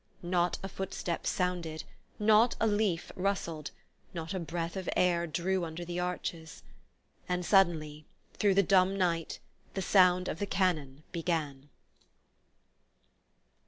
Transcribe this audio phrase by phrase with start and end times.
[0.23, 1.83] Not a footstep sounded,
[2.17, 3.69] not a leaf rustled,
[4.15, 6.63] not a breath of air drew under the arches.
[7.29, 9.37] And suddenly, through the dumb night,
[9.75, 11.69] the sound of the cannon began.